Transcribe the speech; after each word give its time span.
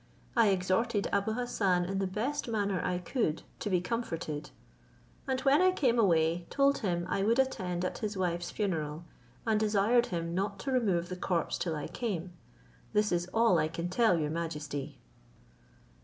I 0.35 0.47
exhorted 0.47 1.07
Abou 1.13 1.33
Hassan 1.33 1.85
in 1.85 1.99
the 1.99 2.07
best 2.07 2.47
manner 2.47 2.81
I 2.83 2.97
could 2.97 3.43
to 3.59 3.69
be 3.69 3.81
comforted; 3.81 4.49
and 5.27 5.39
when 5.41 5.61
I 5.61 5.69
came 5.71 5.99
away, 5.99 6.47
told 6.49 6.79
him 6.79 7.05
I 7.07 7.21
would 7.21 7.37
attend 7.37 7.85
at 7.85 7.99
his 7.99 8.17
wife's 8.17 8.49
funeral, 8.49 9.03
and 9.45 9.59
desired 9.59 10.07
him 10.07 10.33
not 10.33 10.57
to 10.61 10.71
remove 10.71 11.09
the 11.09 11.15
corpse 11.17 11.59
till 11.59 11.75
I 11.75 11.87
came. 11.87 12.33
This 12.93 13.11
is 13.11 13.29
all 13.31 13.59
I 13.59 13.67
can 13.67 13.89
tell 13.89 14.17
your 14.17 14.31
majesty." 14.31 14.97